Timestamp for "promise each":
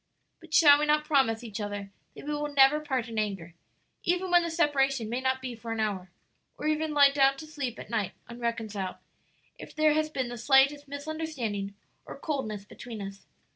1.05-1.61